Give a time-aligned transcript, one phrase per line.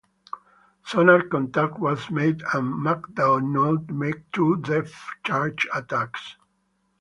[0.83, 6.37] Sonar contact was made, and "MacDonough" made two depth charge attacks.